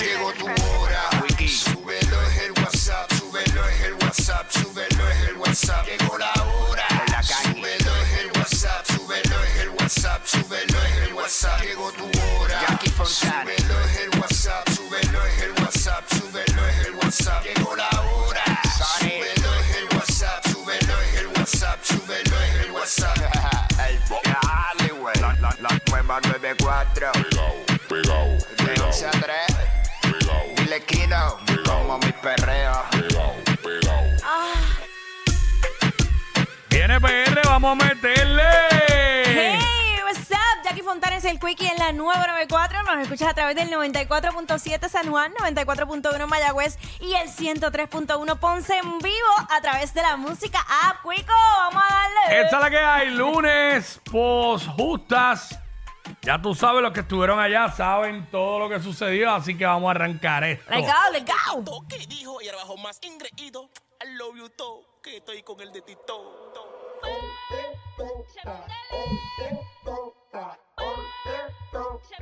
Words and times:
Llegó 0.00 0.32
tu 0.32 0.46
hora. 0.46 1.10
Súbelo 1.48 2.22
es 2.22 2.38
el 2.38 2.52
WhatsApp, 2.52 3.12
súbelo 3.12 3.68
es 3.68 3.80
el 3.82 3.94
WhatsApp, 3.94 4.50
súbelo 4.50 5.08
es 5.10 5.28
el 5.28 5.36
WhatsApp. 5.36 5.86
Llegó 5.86 6.18
la 6.18 6.32
hora. 6.44 6.86
Súbelo 7.22 7.96
es 7.96 8.18
el 8.20 8.30
WhatsApp, 8.36 8.86
súbelo 8.86 9.44
es 9.44 9.56
el 9.60 9.68
WhatsApp, 9.70 10.26
súbelo 10.26 10.78
es 10.84 11.08
el 11.08 11.14
WhatsApp. 11.14 11.62
Llegó 11.62 11.92
tu 11.92 12.04
hora. 12.04 12.78
Súbelo 13.04 13.80
es 13.84 13.96
el 13.96 14.20
WhatsApp, 14.20 14.68
súbelo 14.70 15.26
es 15.26 15.42
el 15.42 15.52
WhatsApp, 15.62 16.04
súbelo 16.12 16.68
es 16.68 16.86
el 16.86 16.94
WhatsApp. 16.94 17.44
Llegó 17.44 17.76
la 17.76 17.88
hora. 18.02 18.44
Súbelo 19.00 19.54
es 19.54 19.76
el 19.76 19.96
WhatsApp, 19.96 20.46
súbelo 20.46 21.00
es 21.02 21.14
el 21.20 21.26
WhatsApp, 21.28 21.84
súbelo 21.84 22.40
es 22.42 22.64
el 22.64 22.70
WhatsApp. 22.70 23.18
Güey. 25.00 25.14
La, 25.20 25.34
la, 25.40 25.56
la 25.60 25.80
nueva 25.90 26.20
94. 26.20 27.12
Pegao, 27.88 28.38
pegao, 28.58 28.92
De 30.78 30.84
11 30.84 31.14
a 31.14 31.34
3. 31.36 31.48
Dile 31.48 31.60
Kino. 31.60 31.62
Como 31.64 31.98
mi 31.98 32.12
perreo. 32.12 32.84
Viene 36.70 37.00
PR, 37.00 37.40
vamos 37.44 37.72
a 37.72 37.84
meterle. 37.84 38.42
Hey, 39.24 39.58
what's 40.04 40.30
up? 40.30 40.62
Jackie 40.64 40.82
Fontanes, 40.82 41.24
el 41.24 41.40
Quickie 41.40 41.68
en 41.68 41.78
la 41.78 41.92
nueva 41.92 42.26
94. 42.26 42.82
Nos 42.84 42.98
escuchas 42.98 43.28
a 43.28 43.34
través 43.34 43.56
del 43.56 43.70
94.7 43.70 44.88
San 44.88 45.10
Juan, 45.10 45.32
94.1 45.34 46.26
Mayagüez 46.26 46.78
y 47.00 47.14
el 47.14 47.28
103.1 47.28 48.38
Ponce 48.38 48.76
en 48.76 48.98
vivo 48.98 49.16
a 49.50 49.60
través 49.60 49.94
de 49.94 50.02
la 50.02 50.16
música 50.16 50.60
App 50.84 50.98
Quico. 51.02 51.32
Vamos 51.58 51.82
a 51.88 51.92
darle. 51.92 52.42
Esta 52.42 52.56
es 52.56 52.62
la 52.62 52.70
que 52.70 52.78
hay, 52.78 53.10
lunes, 53.10 54.00
post 54.10 54.68
justas. 54.68 55.58
Ya 56.28 56.42
tú 56.42 56.54
sabes, 56.54 56.82
los 56.82 56.92
que 56.92 57.00
estuvieron 57.00 57.40
allá 57.40 57.70
saben 57.70 58.30
todo 58.30 58.58
lo 58.58 58.68
que 58.68 58.80
sucedió, 58.80 59.30
así 59.30 59.56
que 59.56 59.64
vamos 59.64 59.88
a 59.88 59.92
arrancar 59.92 60.44
esto. 60.44 60.70
Let's 60.70 60.86
go, 60.86 61.10
let's 61.10 61.24
go. 61.24 61.62
Tito 61.64 61.88
que 61.88 62.06
dijo 62.06 62.42
y 62.42 62.48
ahora 62.48 62.58
bajo 62.58 62.76
más 62.76 63.00
ingreído. 63.02 63.70
I 64.04 64.14
love 64.14 64.36
you 64.36 64.50
todo, 64.50 65.00
que 65.02 65.16
estoy 65.16 65.42
con 65.42 65.58
el 65.62 65.72
de 65.72 65.80
Tito. 65.80 66.52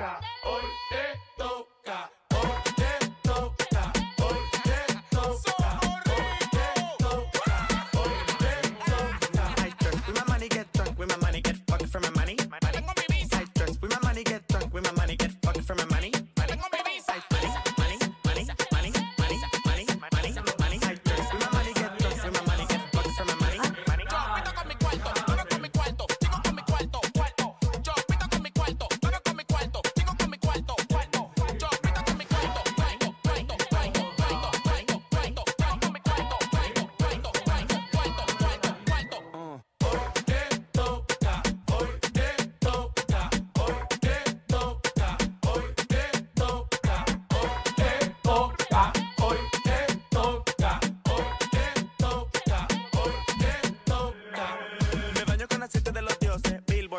I 0.03 1.06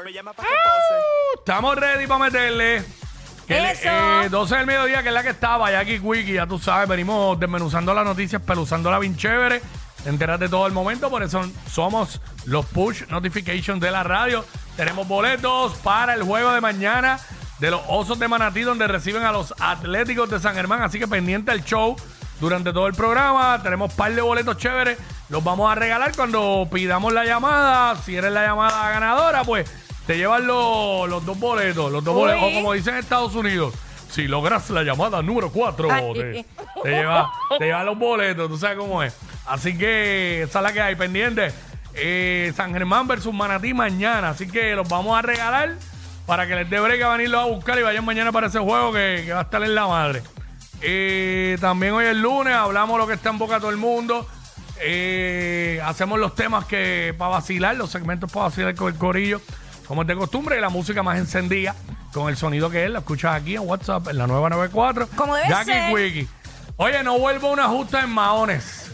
me 0.07 0.13
llama 0.13 0.31
para 0.31 0.47
que 0.47 0.55
pose. 0.55 1.39
Estamos 1.39 1.75
ready 1.75 2.07
para 2.07 2.23
meterle. 2.23 2.81
Que 3.45 3.59
le- 3.59 3.71
Eso. 3.71 3.89
eh, 4.23 4.29
12 4.29 4.55
del 4.55 4.65
mediodía, 4.65 5.01
que 5.03 5.09
es 5.09 5.13
la 5.13 5.21
que 5.21 5.29
estaba, 5.31 5.69
Jackie 5.69 5.99
Wiki, 5.99 6.31
ya 6.33 6.47
tú 6.47 6.57
sabes, 6.59 6.87
venimos 6.87 7.37
desmenuzando 7.37 7.93
las 7.93 8.05
noticias, 8.05 8.41
peluzándola 8.41 8.99
bien 8.99 9.17
chévere. 9.17 9.61
Te 10.03 10.09
enteras 10.09 10.39
de 10.39 10.47
todo 10.47 10.65
el 10.65 10.71
momento, 10.71 11.09
por 11.09 11.23
eso 11.23 11.41
somos 11.69 12.21
los 12.45 12.65
push 12.67 13.03
notifications 13.09 13.81
de 13.81 13.91
la 13.91 14.03
radio. 14.03 14.45
Tenemos 14.77 15.05
boletos 15.09 15.73
para 15.79 16.13
el 16.13 16.23
juego 16.23 16.51
de 16.53 16.61
mañana 16.61 17.19
de 17.59 17.71
los 17.71 17.81
Osos 17.89 18.17
de 18.17 18.29
Manatí, 18.29 18.61
donde 18.61 18.87
reciben 18.87 19.23
a 19.23 19.33
los 19.33 19.53
Atléticos 19.59 20.29
de 20.29 20.39
San 20.39 20.55
Germán. 20.55 20.83
Así 20.83 20.99
que 20.99 21.07
pendiente 21.09 21.51
el 21.51 21.65
show 21.65 21.97
durante 22.39 22.71
todo 22.71 22.87
el 22.87 22.93
programa. 22.93 23.61
Tenemos 23.61 23.93
par 23.93 24.13
de 24.15 24.21
boletos 24.21 24.55
chéveres. 24.55 24.97
Los 25.27 25.43
vamos 25.43 25.69
a 25.69 25.75
regalar 25.75 26.15
cuando 26.15 26.65
pidamos 26.71 27.11
la 27.11 27.25
llamada. 27.25 27.97
Si 27.97 28.15
eres 28.15 28.31
la 28.31 28.45
llamada 28.45 28.89
ganadora, 28.91 29.43
pues 29.43 29.69
te 30.07 30.17
llevan 30.17 30.47
los, 30.47 31.07
los 31.09 31.25
dos 31.25 31.37
boletos. 31.39 31.91
Los 31.91 32.03
dos 32.03 32.15
Uy. 32.15 32.21
boletos. 32.21 32.43
O 32.43 32.53
como 32.53 32.73
dicen 32.73 32.93
en 32.95 32.99
Estados 33.01 33.35
Unidos, 33.35 33.73
si 34.09 34.27
logras 34.27 34.69
la 34.71 34.83
llamada 34.83 35.21
número 35.21 35.51
4, 35.51 35.89
Ay. 35.91 36.13
te, 36.13 36.45
te 36.81 36.89
lleva, 36.89 37.31
te 37.59 37.65
lleva 37.65 37.83
los 37.83 37.97
boletos. 37.99 38.49
Tú 38.49 38.57
sabes 38.57 38.77
cómo 38.77 39.03
es. 39.03 39.15
Así 39.45 39.77
que 39.77 40.43
esa 40.43 40.59
es 40.59 40.63
la 40.63 40.73
que 40.73 40.81
hay 40.81 40.95
pendiente. 40.95 41.51
Eh, 41.93 42.51
San 42.55 42.73
Germán 42.73 43.07
versus 43.07 43.33
Manatí 43.33 43.73
mañana. 43.73 44.29
Así 44.29 44.47
que 44.47 44.75
los 44.75 44.87
vamos 44.87 45.17
a 45.17 45.21
regalar 45.21 45.75
para 46.25 46.47
que 46.47 46.55
les 46.55 46.69
dé 46.69 46.79
break 46.79 47.01
a 47.01 47.09
venirlos 47.09 47.41
a 47.41 47.45
buscar 47.45 47.77
y 47.79 47.83
vayan 47.83 48.03
mañana 48.03 48.31
para 48.31 48.47
ese 48.47 48.59
juego 48.59 48.91
que, 48.91 49.23
que 49.25 49.33
va 49.33 49.39
a 49.39 49.43
estar 49.43 49.61
en 49.63 49.75
la 49.75 49.87
madre. 49.87 50.21
Eh, 50.81 51.57
también 51.59 51.93
hoy 51.93 52.05
es 52.05 52.15
lunes, 52.15 52.53
hablamos 52.53 52.99
lo 52.99 53.07
que 53.07 53.13
está 53.13 53.29
en 53.29 53.37
boca 53.37 53.59
todo 53.59 53.71
el 53.71 53.77
mundo. 53.77 54.27
Eh, 54.79 55.81
hacemos 55.83 56.19
los 56.19 56.35
temas 56.35 56.65
que 56.65 57.15
para 57.17 57.31
vacilar, 57.31 57.75
los 57.75 57.89
segmentos 57.89 58.31
para 58.31 58.45
vacilar 58.45 58.75
con 58.75 58.93
el 58.93 58.99
corillo, 58.99 59.41
como 59.87 60.01
es 60.01 60.07
de 60.07 60.15
costumbre, 60.15 60.59
la 60.61 60.69
música 60.69 61.01
más 61.03 61.17
encendida, 61.17 61.75
con 62.13 62.29
el 62.29 62.37
sonido 62.37 62.69
que 62.69 62.85
es, 62.85 62.91
la 62.91 62.99
escuchas 62.99 63.35
aquí 63.41 63.55
en 63.55 63.61
WhatsApp, 63.67 64.07
en 64.09 64.17
la 64.17 64.27
994. 64.27 65.07
Como 65.15 65.35
debe 65.35 65.49
Jackie 65.49 65.71
ser. 65.71 65.95
Quickie. 65.95 66.27
Oye, 66.77 67.03
no 67.03 67.17
vuelvo 67.17 67.49
a 67.49 67.51
una 67.51 67.67
justa 67.67 68.01
en 68.01 68.09
Mahones. 68.09 68.91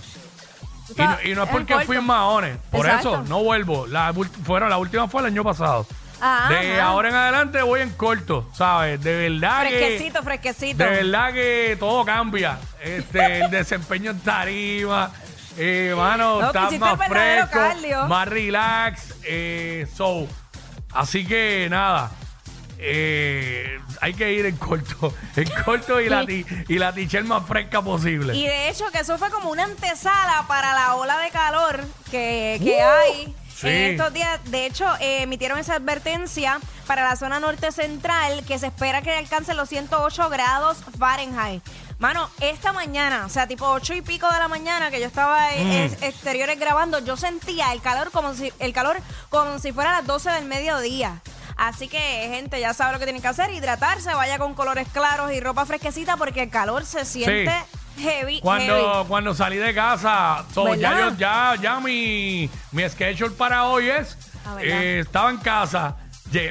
Y 0.96 1.02
no, 1.02 1.18
y 1.24 1.34
no 1.36 1.44
es 1.44 1.50
porque 1.50 1.80
fui 1.86 1.98
en 1.98 2.06
Mahones, 2.06 2.58
por 2.70 2.86
Exacto. 2.86 3.16
eso 3.16 3.24
no 3.24 3.44
vuelvo. 3.44 3.88
La, 3.88 4.14
fueron, 4.46 4.70
la 4.70 4.78
última 4.78 5.08
fue 5.08 5.22
el 5.22 5.28
año 5.28 5.44
pasado. 5.44 5.88
Ah, 6.22 6.48
de 6.50 6.80
ajá. 6.80 6.84
ahora 6.90 7.10
en 7.10 7.16
adelante 7.16 7.62
voy 7.64 7.82
en 7.82 7.90
corto, 7.90 8.50
¿sabes? 8.54 9.02
De 9.02 9.30
verdad 9.30 9.64
que. 9.64 9.70
Fresquecito, 9.78 10.24
fresquecito. 10.24 10.84
De 10.84 10.90
verdad 10.90 11.34
que 11.34 11.76
todo 11.80 12.06
cambia. 12.06 12.58
Este, 12.82 13.40
el 13.42 13.50
desempeño 13.52 14.12
en 14.12 14.20
tarima. 14.20 15.12
Eh, 15.58 15.94
mano, 15.98 16.40
No, 16.42 16.48
estás 16.48 16.68
hiciste 16.68 16.86
más 16.86 17.08
fresco, 17.08 17.50
cardio. 17.52 18.08
más 18.08 18.28
relax. 18.28 19.16
Eh, 19.24 19.86
so, 19.96 20.28
así 20.94 21.26
que 21.26 21.68
nada. 21.70 22.12
eh, 22.80 23.80
hay 24.02 24.14
que 24.14 24.34
ir 24.34 24.46
en 24.46 24.58
corto. 24.58 25.14
En 25.36 25.50
corto 25.64 26.00
y 26.02 26.10
la, 26.10 26.26
ti- 26.26 26.46
y 26.68 26.78
la 26.78 26.94
tichel 26.94 27.24
más 27.24 27.46
fresca 27.48 27.82
posible. 27.82 28.36
Y 28.36 28.44
de 28.46 28.70
hecho 28.70 28.86
que 28.92 29.00
eso 29.00 29.18
fue 29.18 29.30
como 29.30 29.50
una 29.50 29.64
antesala 29.64 30.46
para 30.48 30.74
la 30.74 30.96
ola 30.96 31.18
de 31.20 31.30
calor 31.32 31.84
que, 32.12 32.60
que 32.64 32.82
hay 32.82 33.28
Uh, 33.28 33.56
sí. 33.56 33.68
en 33.70 33.92
estos 33.92 34.14
días. 34.14 34.40
De 34.52 34.66
hecho, 34.66 34.86
eh, 35.00 35.22
emitieron 35.22 35.58
esa 35.58 35.76
advertencia 35.76 36.60
para 36.86 37.04
la 37.08 37.16
zona 37.16 37.40
norte 37.40 37.72
central 37.72 38.44
que 38.46 38.60
se 38.60 38.68
espera 38.68 39.02
que 39.02 39.12
alcance 39.12 39.54
los 39.54 39.70
108 39.70 40.30
grados 40.30 40.78
Fahrenheit. 41.00 41.64
Mano, 42.04 42.30
esta 42.42 42.74
mañana, 42.74 43.24
o 43.26 43.30
sea, 43.30 43.48
tipo 43.48 43.66
8 43.66 43.94
y 43.94 44.02
pico 44.02 44.30
de 44.30 44.38
la 44.38 44.50
mañana 44.50 44.92
que 44.92 45.00
yo 45.00 45.08
estaba 45.08 45.54
en 45.54 45.70
Mm. 45.70 45.72
ex- 45.72 46.02
exteriores 46.04 46.60
grabando, 46.60 47.00
yo 47.00 47.16
sentía 47.16 47.72
el 47.72 47.80
calor 47.82 48.12
como 48.12 48.34
si 48.34 48.52
el 48.60 48.74
calor 48.74 48.98
como 49.30 49.58
si 49.58 49.72
fuera 49.72 49.94
las 49.94 50.06
12 50.06 50.30
del 50.32 50.44
mediodía. 50.44 51.22
Así 51.56 51.88
que, 51.88 51.98
gente, 52.30 52.60
ya 52.60 52.74
sabe 52.74 52.92
lo 52.92 53.00
que 53.00 53.06
tienen 53.06 53.22
que 53.22 53.30
hacer, 53.30 53.52
hidratarse, 53.52 54.14
vaya 54.16 54.38
con 54.38 54.54
colores 54.54 54.86
claros 54.92 55.32
y 55.32 55.40
ropa 55.40 55.66
fresquecita 55.66 56.18
porque 56.18 56.44
el 56.44 56.50
calor 56.50 56.84
se 56.86 57.06
siente 57.06 57.50
heavy, 57.98 58.02
heavy. 58.04 58.42
Cuando, 58.42 59.06
cuando 59.08 59.34
salí 59.34 59.56
de 59.56 59.74
casa, 59.74 60.44
so, 60.54 60.76
ya, 60.76 61.00
yo, 61.00 61.16
ya, 61.16 61.56
ya 61.62 61.80
mi, 61.80 62.50
mi 62.74 62.90
schedule 62.90 63.32
para 63.34 63.64
hoy 63.68 63.90
es, 63.90 64.18
Ah, 64.46 64.58
eh, 64.60 65.00
estaba 65.06 65.30
en 65.30 65.38
casa, 65.38 65.96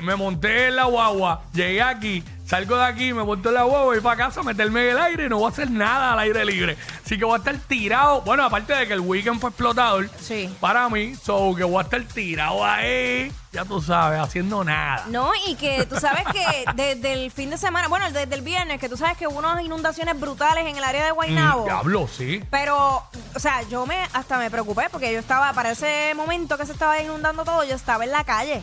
me 0.01 0.17
monté 0.17 0.69
en 0.69 0.77
la 0.77 0.85
guagua, 0.85 1.43
llegué 1.53 1.83
aquí, 1.83 2.25
salgo 2.53 2.77
de 2.77 2.85
aquí, 2.85 3.15
me 3.15 3.25
monto 3.25 3.49
en 3.49 3.55
la 3.55 3.63
guagua 3.63 3.97
y 3.97 4.01
para 4.01 4.15
casa, 4.15 4.43
meterme 4.43 4.85
en 4.85 4.91
el 4.91 4.99
aire 4.99 5.25
y 5.25 5.29
no 5.31 5.39
voy 5.39 5.47
a 5.47 5.49
hacer 5.53 5.71
nada 5.71 6.13
al 6.13 6.19
aire 6.19 6.45
libre. 6.45 6.77
Así 7.03 7.17
que 7.19 7.25
voy 7.25 7.33
a 7.33 7.39
estar 7.39 7.57
tirado, 7.57 8.21
bueno, 8.21 8.45
aparte 8.45 8.75
de 8.75 8.87
que 8.87 8.93
el 8.93 9.01
weekend 9.01 9.41
fue 9.41 9.49
explotador 9.49 10.11
Sí. 10.21 10.55
para 10.61 10.87
mí, 10.91 11.15
so 11.15 11.55
que 11.57 11.65
voy 11.65 11.79
a 11.79 11.83
estar 11.85 12.03
tirado 12.03 12.63
ahí, 12.63 13.33
ya 13.53 13.65
tú 13.65 13.81
sabes, 13.81 14.21
haciendo 14.21 14.63
nada. 14.65 15.07
No, 15.09 15.31
y 15.47 15.55
que 15.55 15.87
tú 15.87 15.97
sabes 15.99 16.25
que 16.31 16.45
desde 16.75 17.15
el 17.15 17.31
fin 17.31 17.49
de 17.49 17.57
semana, 17.57 17.89
bueno, 17.89 18.05
desde 18.13 18.35
el 18.35 18.43
viernes, 18.43 18.79
que 18.79 18.91
tú 18.91 18.99
sabes 18.99 19.17
que 19.17 19.27
hubo 19.27 19.39
unas 19.39 19.63
inundaciones 19.63 20.21
brutales 20.21 20.67
en 20.67 20.77
el 20.77 20.85
área 20.85 21.07
de 21.07 21.11
Guaynabo. 21.13 21.65
diablo, 21.65 22.07
sí. 22.07 22.45
Pero, 22.51 23.03
o 23.35 23.39
sea, 23.39 23.63
yo 23.71 23.87
me 23.87 23.97
hasta 24.13 24.37
me 24.37 24.51
preocupé 24.51 24.89
porque 24.93 25.11
yo 25.11 25.19
estaba, 25.21 25.55
para 25.55 25.71
ese 25.71 26.13
momento 26.15 26.59
que 26.59 26.67
se 26.67 26.73
estaba 26.73 27.01
inundando 27.01 27.47
todo, 27.47 27.65
yo 27.65 27.75
estaba 27.77 28.05
en 28.05 28.11
la 28.13 28.25
calle. 28.25 28.63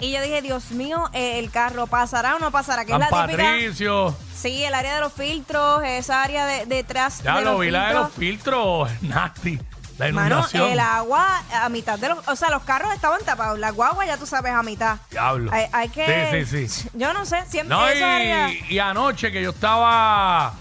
Y 0.00 0.12
yo 0.12 0.22
dije, 0.22 0.42
Dios 0.42 0.70
mío, 0.70 1.10
eh, 1.12 1.38
el 1.40 1.50
carro 1.50 1.86
pasará 1.88 2.36
o 2.36 2.38
no 2.38 2.50
pasará, 2.52 2.84
que 2.84 2.92
San 2.92 3.02
es 3.02 3.10
la 3.10 3.26
típica. 3.26 3.42
Patricio. 3.42 4.16
Sí, 4.36 4.62
el 4.64 4.74
área 4.74 4.94
de 4.94 5.00
los 5.00 5.12
filtros, 5.12 5.82
esa 5.84 6.22
área 6.22 6.46
de, 6.46 6.66
detrás 6.66 7.22
Ya 7.24 7.36
de 7.38 7.42
lo 7.44 7.52
los 7.52 7.60
vi, 7.60 7.70
la 7.70 7.88
de 7.88 7.94
los 7.94 8.12
filtros. 8.12 8.88
Nasty. 9.02 9.58
La 9.98 10.12
Mano, 10.12 10.28
inundación. 10.36 10.70
el 10.70 10.78
agua 10.78 11.42
a 11.52 11.68
mitad 11.68 11.98
de 11.98 12.10
los, 12.10 12.28
o 12.28 12.36
sea, 12.36 12.50
los 12.50 12.62
carros 12.62 12.94
estaban 12.94 13.20
tapados, 13.24 13.58
la 13.58 13.70
guagua 13.72 14.06
ya 14.06 14.16
tú 14.16 14.26
sabes 14.26 14.52
a 14.52 14.62
mitad. 14.62 14.98
Diablo. 15.10 15.50
Hay, 15.52 15.66
hay 15.72 15.88
que, 15.88 16.46
Sí, 16.46 16.68
sí, 16.68 16.68
sí. 16.68 16.88
Yo 16.94 17.12
no 17.12 17.26
sé, 17.26 17.42
siempre 17.48 17.74
No, 17.76 17.80
área. 17.82 18.48
y, 18.52 18.64
y 18.74 18.78
anoche 18.78 19.32
que 19.32 19.42
yo 19.42 19.50
estaba, 19.50 20.52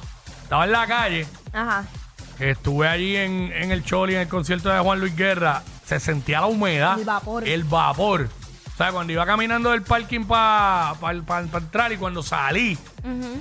estaba 0.42 0.63
en 0.66 0.72
la 0.72 0.88
calle, 0.88 1.28
Ajá. 1.54 1.84
que 2.39 2.50
estuve 2.50 2.88
allí 2.88 3.16
en, 3.16 3.51
en 3.54 3.72
el 3.72 3.84
Choli, 3.84 4.16
en 4.16 4.22
el 4.22 4.28
concierto 4.28 4.69
de 4.69 4.80
Juan 4.80 5.00
Luis 5.00 5.16
Guerra, 5.16 5.62
se 5.86 6.00
sentía 6.00 6.39
la 6.42 6.48
humedad. 6.48 6.98
El 6.98 7.06
vapor. 7.06 7.48
El 7.48 7.63
vapor. 7.63 8.30
O 8.77 8.83
sea, 8.83 8.91
cuando 8.91 9.12
iba 9.12 9.25
caminando 9.25 9.71
del 9.71 9.81
parking 9.81 10.25
para 10.25 10.94
entrar 11.56 11.91
y 11.91 11.97
cuando 11.97 12.21
salí, 12.21 12.77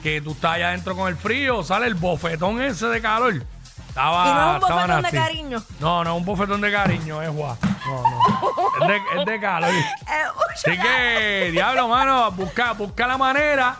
que 0.02 0.22
tú 0.22 0.30
estás 0.30 0.54
allá 0.54 0.68
adentro 0.68 0.96
con 0.96 1.08
el 1.08 1.16
frío, 1.16 1.62
sale 1.62 1.88
el 1.88 1.94
bofetón 1.94 2.62
ese 2.62 2.86
de 2.86 3.02
calor. 3.02 3.44
Estaba, 3.86 4.24
Y 4.26 4.32
no 4.32 4.56
es 4.56 4.62
un 4.62 4.70
bofetón 4.70 5.02
de 5.02 5.10
cariño. 5.10 5.62
No, 5.78 6.04
no 6.04 6.10
es 6.10 6.16
un 6.16 6.24
bofetón 6.24 6.60
de 6.62 6.72
cariño, 6.72 7.20
es 7.20 7.28
guau. 7.28 7.54
No, 7.86 8.02
no. 8.02 8.80
es, 8.80 8.88
de, 8.88 9.20
es 9.20 9.26
de 9.26 9.40
calor. 9.40 9.70
Eh, 9.74 10.24
Así 10.54 10.70
que, 10.78 11.50
diablo, 11.52 11.86
mano, 11.88 12.32
busca, 12.32 12.72
busca 12.72 13.06
la 13.06 13.18
manera 13.18 13.76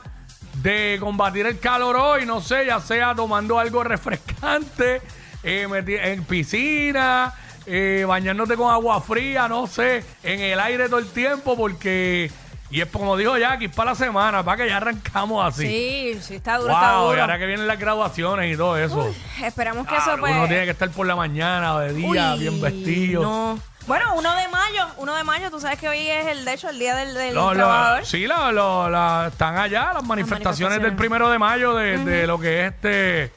de 0.56 0.98
combatir 1.00 1.46
el 1.46 1.58
calor 1.58 1.96
hoy, 1.96 2.26
no 2.26 2.42
sé, 2.42 2.66
ya 2.66 2.80
sea 2.80 3.14
tomando 3.14 3.58
algo 3.58 3.82
refrescante, 3.82 5.00
eh, 5.42 5.66
en 5.86 6.24
piscina, 6.24 7.32
eh, 7.66 8.04
bañándote 8.06 8.56
con 8.56 8.72
agua 8.72 9.00
fría, 9.00 9.48
no 9.48 9.66
sé, 9.66 10.04
en 10.22 10.40
el 10.40 10.58
aire 10.60 10.88
todo 10.88 10.98
el 11.00 11.08
tiempo, 11.08 11.56
porque, 11.56 12.30
y 12.70 12.80
es 12.80 12.86
como 12.88 13.16
dijo 13.16 13.36
Jackie, 13.36 13.68
para 13.68 13.90
la 13.92 13.96
semana, 13.96 14.42
para 14.44 14.62
que 14.62 14.68
ya 14.68 14.76
arrancamos 14.78 15.44
así. 15.44 15.66
Sí, 15.66 16.18
sí, 16.22 16.34
está 16.36 16.58
duro, 16.58 16.72
está 16.72 16.86
y 17.16 17.20
ahora 17.20 17.38
que 17.38 17.46
vienen 17.46 17.66
las 17.66 17.78
graduaciones 17.78 18.54
y 18.54 18.56
todo 18.56 18.76
eso. 18.76 19.12
Esperamos 19.42 19.86
que 19.86 19.94
Ah, 19.94 20.02
eso 20.02 20.16
pues. 20.18 20.32
Uno 20.34 20.46
tiene 20.48 20.64
que 20.64 20.70
estar 20.70 20.90
por 20.90 21.06
la 21.06 21.16
mañana 21.16 21.74
o 21.74 21.78
de 21.80 21.92
día, 21.92 22.34
Uy, 22.34 22.38
bien 22.40 22.60
vestido. 22.60 23.22
No. 23.22 23.58
Bueno, 23.86 24.14
1 24.16 24.34
de 24.34 24.48
mayo, 24.48 24.84
1 24.96 25.14
de 25.14 25.22
mayo, 25.22 25.48
tú 25.48 25.60
sabes 25.60 25.78
que 25.78 25.88
hoy 25.88 26.08
es 26.08 26.26
el, 26.26 26.44
de 26.44 26.54
hecho, 26.54 26.68
el 26.68 26.76
día 26.80 26.96
del, 26.96 27.14
del 27.14 27.34
Lo- 27.36 27.54
lo- 27.54 28.04
sí, 28.04 28.26
lo- 28.26 28.50
lo- 28.50 28.90
la- 28.90 29.28
están 29.30 29.56
allá 29.58 29.92
las 29.94 30.02
manifestaciones, 30.02 30.80
del 30.80 30.90
manifestaciones. 30.92 30.98
primero 30.98 31.30
de 31.30 31.38
mayo 31.38 31.74
de, 31.76 31.98
de 31.98 32.26
lo 32.26 32.36
que 32.40 32.66
es 32.66 32.72
este 32.72 33.32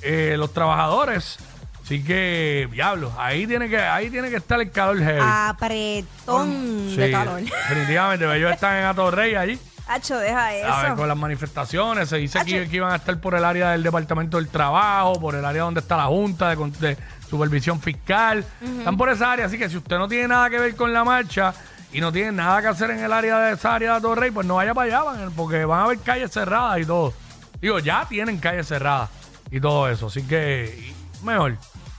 eh, 0.00 0.36
los 0.38 0.52
trabajadores. 0.54 1.38
Así 1.84 2.02
que, 2.04 2.68
diablo, 2.72 3.12
ahí 3.18 3.46
tiene 3.46 3.68
que, 3.68 3.78
ahí 3.78 4.08
tiene 4.08 4.30
que 4.30 4.36
estar 4.36 4.60
el 4.60 4.70
calor 4.70 4.98
heavy. 4.98 5.20
Apretón 5.22 6.86
Sí, 6.90 6.96
de 6.96 7.10
calor. 7.10 7.40
Definitivamente, 7.68 8.36
ellos 8.36 8.52
están 8.52 8.76
en 8.78 8.84
Atorrey 8.84 9.34
allí. 9.34 9.58
Hacho, 9.88 10.16
deja 10.18 10.46
A 10.46 10.50
ver, 10.52 10.86
eso. 10.86 10.96
con 10.96 11.08
las 11.08 11.16
manifestaciones. 11.16 12.08
Se 12.08 12.16
dice 12.16 12.38
que, 12.44 12.68
que 12.68 12.76
iban 12.76 12.92
a 12.92 12.96
estar 12.96 13.20
por 13.20 13.34
el 13.34 13.44
área 13.44 13.70
del 13.72 13.82
Departamento 13.82 14.36
del 14.36 14.48
Trabajo, 14.48 15.20
por 15.20 15.34
el 15.34 15.44
área 15.44 15.62
donde 15.62 15.80
está 15.80 15.96
la 15.96 16.04
Junta 16.04 16.54
de, 16.54 16.96
Supervisión 17.28 17.80
Fiscal. 17.80 18.44
Están 18.78 18.96
por 18.96 19.08
esa 19.08 19.32
área, 19.32 19.46
así 19.46 19.58
que 19.58 19.68
si 19.68 19.76
usted 19.76 19.98
no 19.98 20.06
tiene 20.06 20.28
nada 20.28 20.48
que 20.50 20.58
ver 20.58 20.76
con 20.76 20.92
la 20.92 21.02
marcha 21.02 21.52
y 21.92 22.00
no 22.00 22.12
tiene 22.12 22.30
nada 22.32 22.62
que 22.62 22.68
hacer 22.68 22.90
en 22.90 23.00
el 23.00 23.12
área 23.12 23.38
de 23.40 23.54
esa 23.54 23.74
área 23.74 23.94
de 23.96 24.00
Torrey, 24.02 24.30
pues 24.30 24.46
no 24.46 24.54
vaya 24.56 24.72
para 24.72 25.00
allá, 25.00 25.30
porque 25.34 25.64
van 25.64 25.80
a 25.80 25.84
haber 25.84 25.98
calles 25.98 26.30
cerradas 26.30 26.78
y 26.80 26.84
todo. 26.86 27.12
Digo, 27.60 27.78
ya 27.80 28.06
tienen 28.08 28.38
calles 28.38 28.68
cerradas 28.68 29.10
y 29.50 29.60
todo 29.60 29.88
eso, 29.90 30.06
así 30.06 30.22
que 30.22 30.92
mejor. 31.22 31.56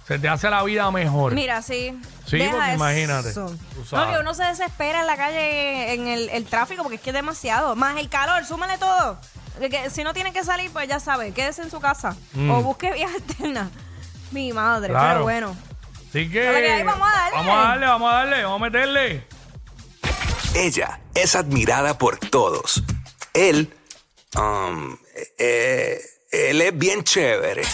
Se 0.08 0.20
te 0.20 0.28
hace 0.28 0.50
la 0.50 0.64
vida 0.64 0.90
mejor. 0.92 1.34
Mira, 1.34 1.62
sí. 1.62 1.98
Sí, 2.26 2.38
Deja 2.38 2.52
porque 2.52 2.66
eso. 2.68 2.76
imagínate, 2.76 3.34
tú 3.34 3.58
No, 3.92 4.12
que 4.12 4.20
uno 4.20 4.34
se 4.34 4.44
desespera 4.44 5.02
en 5.02 5.08
la 5.08 5.16
calle, 5.18 5.94
en 5.94 6.08
el, 6.08 6.30
el 6.30 6.46
tráfico, 6.46 6.84
porque 6.84 6.96
es 6.98 7.02
que 7.02 7.12
es 7.12 7.14
demasiado. 7.16 7.76
Más 7.76 7.98
el 7.98 8.10
calor, 8.10 8.44
súmale 8.46 8.78
todo. 8.78 9.18
Que- 9.60 9.70
que 9.70 9.90
si 9.90 10.04
no 10.04 10.14
tiene 10.14 10.34
que 10.34 10.44
salir, 10.44 10.72
pues 10.72 10.88
ya 10.88 11.00
sabe, 11.00 11.32
quédese 11.32 11.62
en 11.62 11.72
su 11.72 11.80
casa. 11.80 12.16
Mm. 12.34 12.50
O 12.52 12.62
busque 12.64 12.92
vías 12.92 13.12
alternas. 13.16 13.70
Mi 14.32 14.52
madre, 14.52 14.90
Claro. 14.90 15.10
pero 15.10 15.24
bueno. 15.24 15.56
Así 16.10 16.30
que. 16.30 16.44
Dale, 16.44 16.62
que 16.62 16.72
ahí 16.72 16.84
vamos 16.84 17.08
a 17.08 17.12
darle. 17.12 17.38
Vamos 17.38 17.56
a 17.56 17.62
darle, 17.70 17.86
vamos 17.86 18.12
a 18.12 18.16
darle, 18.16 18.44
vamos 18.44 18.62
a 18.62 18.64
meterle. 18.66 19.28
Ella 20.56 21.00
es 21.16 21.36
admirada 21.36 21.98
por 21.98 22.18
todos. 22.20 22.84
Él, 23.34 23.74
um, 24.36 24.96
eh, 25.38 26.00
él 26.32 26.62
es 26.62 26.78
bien 26.78 27.04
chévere. 27.04 27.64